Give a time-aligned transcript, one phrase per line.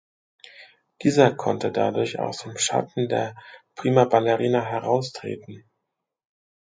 [1.03, 3.35] Dieser konnte dadurch aus dem „Schatten“ der
[3.75, 5.69] Primaballerina heraustreten.